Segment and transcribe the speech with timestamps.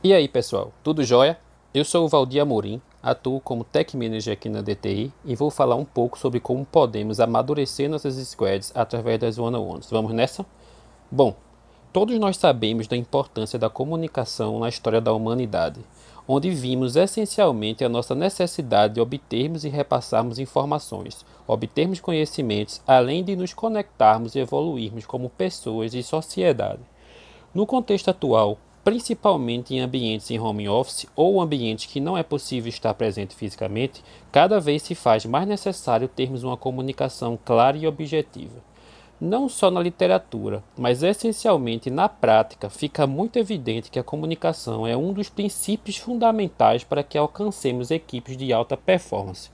[0.00, 1.36] E aí, pessoal, tudo jóia?
[1.74, 5.74] Eu sou o Valdir Amorim, atuo como Tech Manager aqui na DTI e vou falar
[5.74, 9.90] um pouco sobre como podemos amadurecer nossas squads através das one-on-ones.
[9.90, 10.46] Vamos nessa?
[11.10, 11.34] Bom,
[11.92, 15.80] todos nós sabemos da importância da comunicação na história da humanidade,
[16.28, 23.34] onde vimos essencialmente a nossa necessidade de obtermos e repassarmos informações, obtermos conhecimentos, além de
[23.34, 26.82] nos conectarmos e evoluirmos como pessoas e sociedade.
[27.52, 28.58] No contexto atual,
[28.88, 34.02] principalmente em ambientes em home office ou ambientes que não é possível estar presente fisicamente,
[34.32, 38.64] cada vez se faz mais necessário termos uma comunicação clara e objetiva.
[39.20, 44.96] Não só na literatura, mas essencialmente na prática, fica muito evidente que a comunicação é
[44.96, 49.50] um dos princípios fundamentais para que alcancemos equipes de alta performance.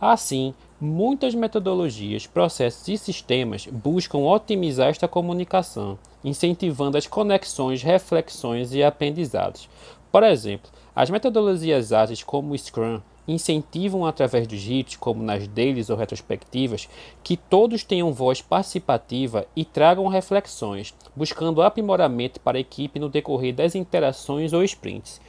[0.00, 8.82] Assim, muitas metodologias, processos e sistemas buscam otimizar esta comunicação, incentivando as conexões, reflexões e
[8.82, 9.68] aprendizados.
[10.10, 15.88] Por exemplo, as metodologias ágeis como o Scrum incentivam através dos hits, como nas dailies
[15.88, 16.88] ou retrospectivas,
[17.22, 23.54] que todos tenham voz participativa e tragam reflexões, buscando aprimoramento para a equipe no decorrer
[23.54, 25.20] das interações ou sprints.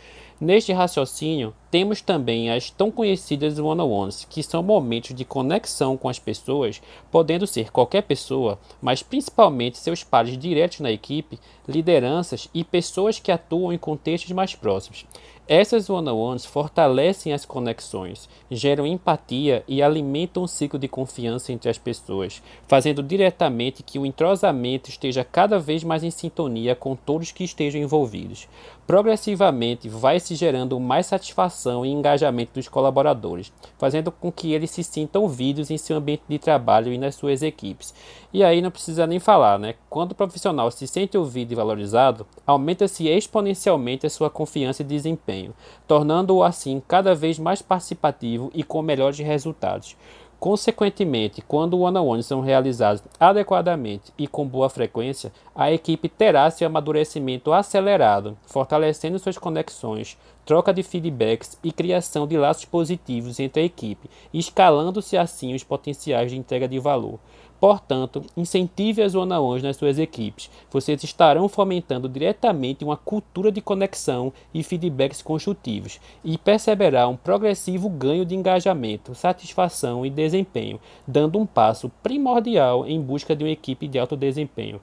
[0.42, 6.20] Neste raciocínio, temos também as tão conhecidas one-on-ones, que são momentos de conexão com as
[6.20, 6.82] pessoas,
[7.12, 13.32] podendo ser qualquer pessoa, mas principalmente seus pares diretos na equipe, lideranças e pessoas que
[13.32, 15.06] atuam em contextos mais próximos.
[15.46, 21.78] Essas one-on-ones fortalecem as conexões, geram empatia e alimentam um ciclo de confiança entre as
[21.78, 27.44] pessoas, fazendo diretamente que o entrosamento esteja cada vez mais em sintonia com todos que
[27.44, 28.48] estejam envolvidos.
[28.88, 34.84] Progressivamente vai se gerando mais satisfação e engajamento dos colaboradores, fazendo com que eles se
[34.84, 37.94] sintam ouvidos em seu ambiente de trabalho e nas suas equipes.
[38.34, 39.76] E aí não precisa nem falar, né?
[39.90, 45.33] Quando o profissional se sente ouvido e valorizado, aumenta-se exponencialmente a sua confiança e desempenho
[45.34, 45.54] desempenho,
[45.88, 49.96] tornando-o assim cada vez mais participativo e com melhores resultados.
[50.40, 57.54] Consequentemente, quando one-on-ones são realizados adequadamente e com boa frequência, a equipe terá seu amadurecimento
[57.54, 64.10] acelerado, fortalecendo suas conexões, troca de feedbacks e criação de laços positivos entre a equipe,
[64.34, 67.20] escalando-se assim os potenciais de entrega de valor.
[67.64, 70.52] Portanto, incentive as one-on-ones nas suas equipes.
[70.70, 77.88] Vocês estarão fomentando diretamente uma cultura de conexão e feedbacks construtivos e perceberá um progressivo
[77.88, 83.88] ganho de engajamento, satisfação e desempenho, dando um passo primordial em busca de uma equipe
[83.88, 84.82] de alto desempenho.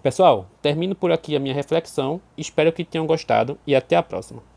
[0.00, 4.51] Pessoal, termino por aqui a minha reflexão, espero que tenham gostado e até a próxima.